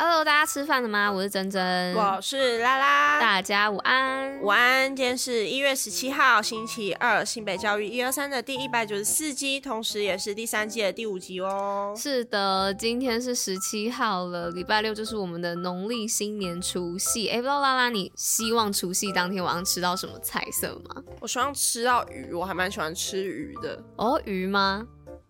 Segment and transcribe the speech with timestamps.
[0.00, 1.10] Hello，大家吃饭了吗？
[1.10, 4.94] 我是珍珍，我是拉拉，大家午安，午安。
[4.94, 11.92] 今天是一月十七号，星期二，新北教育一二三的第一百九十四集，同时也是第三季的第五集哦。
[11.96, 17.28] 是的，今天是十七号了，礼拜六就是我们的农历新年除夕。
[17.30, 21.02] 哎，不知道拉拉，你希望除夕当天晚上吃到什么菜色吗？
[21.20, 23.82] 我希望吃到鱼，我还蛮喜欢吃鱼的。
[23.96, 24.86] 哦，鱼吗？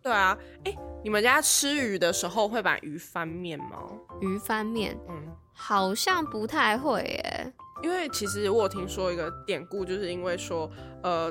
[0.09, 3.83] 对啊，哎，你们家吃鱼的时候会把鱼翻面吗？
[4.23, 7.53] 鱼翻面，嗯，好像不太会耶。
[7.83, 10.71] 因为其实我有听说一个典故，就是因为说，
[11.03, 11.31] 呃。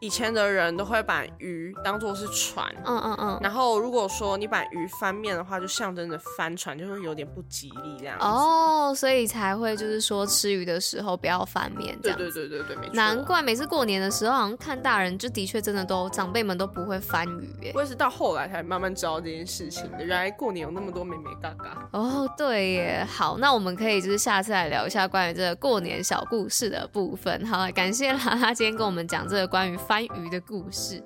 [0.00, 8.24] 以前的人都会把鱼当做是船，嗯嗯嗯，然后如果说你把鱼翻面的话，就象征着翻船，就会有点不吉利这样子。
[8.24, 12.16] 哦，所以才会就是说吃鱼的时候不要翻面这样。
[12.16, 12.94] 对对对对对，没错。
[12.94, 17.72] 难怪每次过年的时候，好像看大人就的确真的都长辈们都不会翻鱼耶。
[17.74, 21.88] 我也是到后来才慢慢知道这件事情的，原来过年有那么多美美嘎嘎。
[21.90, 23.04] 哦，对耶。
[23.10, 27.44] 好，那我们可以就是下次来聊一下关于这个过年小故事的部分。
[27.44, 29.76] 好，感谢拉拉今天跟我们讲这个关于。
[29.88, 31.02] 翻鱼的故事，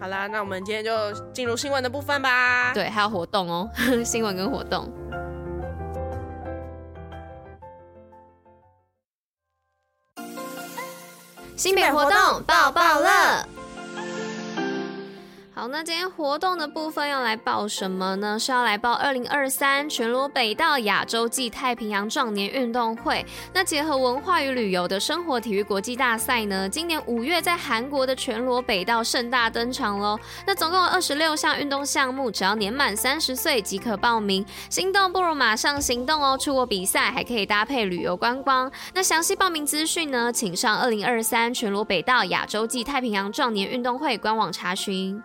[0.00, 2.72] 好啦，那我们今天就进入新闻的部分吧。
[2.72, 3.70] 对，还有活动哦，
[4.02, 4.90] 新闻跟活动。
[11.54, 13.46] 新北活动爆爆乐。
[15.70, 18.38] 那今天活动的部分要来报什么呢？
[18.38, 23.24] 是要来报二零二三全罗北道亚洲暨太平洋壮年运动会。
[23.52, 30.18] 那结合文化与旅游的生活体育国际大赛呢，今年五月在韩国的全罗北道盛大登场喽。
[30.46, 34.44] 那总共有二十六项运动项目，只要年满三十岁即可报名。
[34.68, 36.36] 心动不如马上行动哦！
[36.36, 38.70] 出国比赛还可以搭配旅游观光。
[38.92, 45.22] 那详细报名资讯呢，请上二零二三全罗北道亚洲暨太平洋壮年运动会官网查询。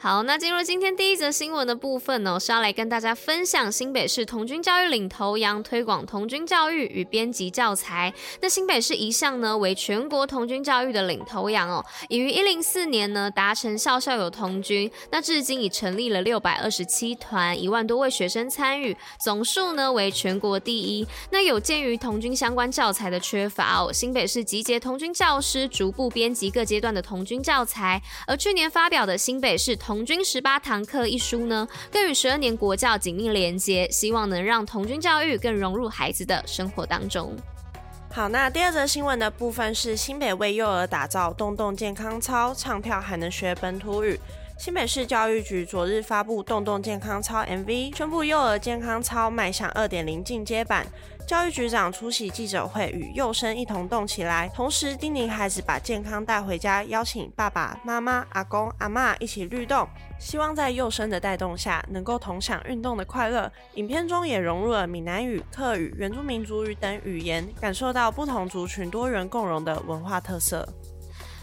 [0.00, 8.14] 好，那进入今天第一则新闻的部分呢，是要来跟大家分享新北市童军教育领头羊推广童军教育与编辑教材。
[8.40, 21.04] 那新北市一向呢为全国童军教育的领头羊哦，已于一零四年呢达成校校有童军，那至今已成立了六百二十七团，一万多位学生参与，总数呢为全国第一。
[21.32, 37.34] 那有鉴于童军相关教材的缺乏哦，新北市集结童军教师逐步编辑各阶段的童军教材，而去年发表的新北市童军十八堂课一书呢，更与十二年国教紧密连接，希望能让童军教育更融入孩子的生活当中。
[38.12, 44.20] 好，那第二则新闻的部分是新北为幼儿打造动动健康操，唱跳还能学本土语。
[44.58, 50.86] 新北市教育局昨日发布动动健康操 MV，宣布幼儿健康操迈向二点零进阶版。
[51.28, 59.86] 教育局长出席记者会，与幼生一同动起来，同时叮咛孩子把健康带回家，邀请爸爸妈妈、阿公阿妈一起律动，
[60.18, 63.52] 希望在幼生的带动下，能够同享运动的快乐。
[63.74, 70.66] 影片中也融入了闽南语、客语、原住民族语等语言，感受到不同族群多元共融的文化特色。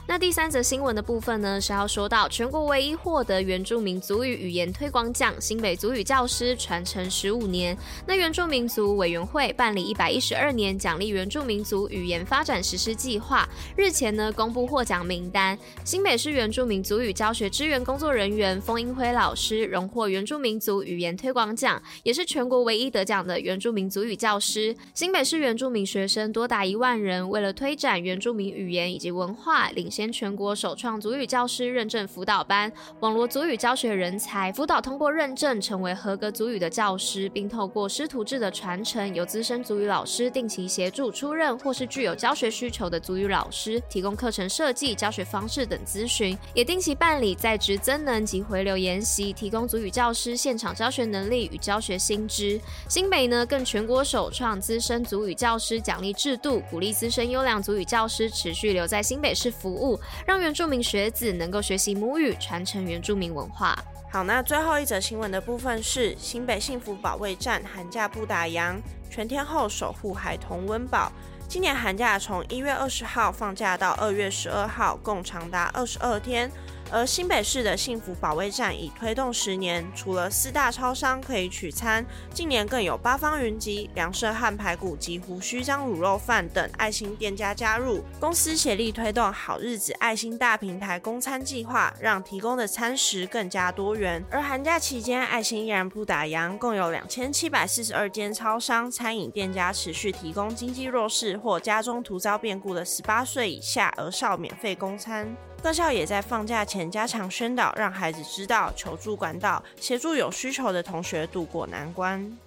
[0.08, 7.76] 那第三则新闻的部分呢，是要说到全国唯一获得原住民族语语言推广奖，新北族语教师传承十五年。
[8.06, 24.76] 那原住民族委员会办理一百一十二年奖励原住民族语言发展实施计划，日前呢公布获奖名单，新北市原住民族语教学支援工作人员封英辉老师荣获原住民族语言推广奖，也是全国唯一得奖的原住民族语教师。
[24.94, 29.90] 新北市原住民学生多达一万人，为了推展原住民语言以及文化，领。
[29.96, 32.70] 先全国首创族语教师认证辅导班，
[33.00, 52.60] 网罗族语教学人才，辅导通过认证成为合格族语的教师，并透过师徒制的传承，由资深族语老师定期协助出任或是具有教学需求的族语老师，提供课程设计、教学方式等咨询，也定期办理在职增能及回流研习，提供族语教师现场教学能力与教学新知。
[52.90, 59.85] 新北呢，更全国首创资深族语教师奖励制度，鼓励资深优良族语教师持续留在新北市服务。
[60.26, 63.78] 让原住民学子能够学习母语，传承原住民文化。
[64.12, 68.76] 好，那最后一则新闻的部分是新北幸福保卫战寒假不打烊，
[69.10, 71.12] 全天候守护孩童温饱。
[71.48, 76.50] 今年寒假从一月二十号放假到二月十二号，共长达二十二天。
[76.92, 94.24] 而新北市的幸福保卫战已推动十年，除了四大超商可以取餐，近年更有八方云集、梁社汉排骨及胡须张卤肉饭等爱心店家加入，公司协力推动好日子爱心大平台供餐计划，让提供的餐食更加多元。
[94.30, 105.36] 而寒假期间，爱心依然不打烊，共有两千七百四十二间超商、餐饮店家持续提供经济弱势或家中突遭变故的十八岁以下儿少免费供餐。
[105.64, 112.38] 各校也在放假前加强宣导，让孩子知道求助管道，协助有需求的同学渡过难关。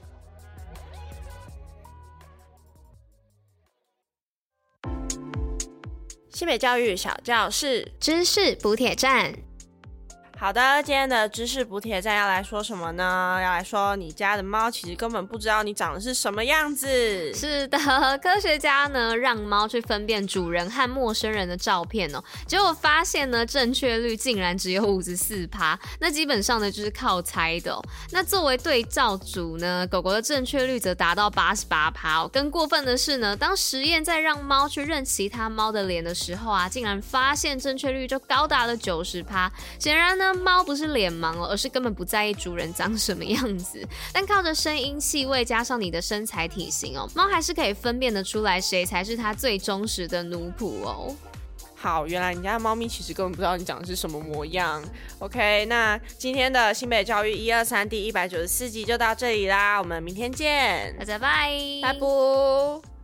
[6.31, 9.35] 西北教育小教室，知识补铁站。
[10.41, 13.41] 好的，今天的知识补铁站要来说什么呢？
[13.43, 17.35] 要来说你家的猫其实根本不知道你长得是什么样子。
[17.35, 17.77] 是的，
[18.23, 27.77] 科学家呢让猫去分辨主人和陌生人的照片哦，结果发现呢正确率竟然只有五十四趴，那基本上呢就是靠猜的。
[28.13, 32.29] 那作为对照组呢，狗狗的正确率则达到八十八趴。
[32.29, 39.51] 更过分的是呢，当实验在让猫去认其他猫的脸的时候啊，竟然发现正确率就高达了九十趴。
[39.81, 40.28] 显然呢。
[40.35, 43.87] 猫不是脸盲哦，而是根本不在意主人长什么样子。
[44.13, 51.15] 但靠着声音、气味加上你的身材体型哦，猫还是可以分辨得出来谁才是它最忠实的奴仆哦。
[51.75, 54.83] 好，原来你家的猫咪其实根本不知道你长的是什么模样。
[55.21, 62.98] OK，那今天的新北教育一二三第一百九十四集就到这里啦，我们明天见，大家拜，拜拜。